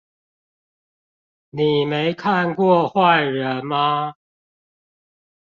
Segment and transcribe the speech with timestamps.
[1.51, 4.15] 你沒看過壞人嗎？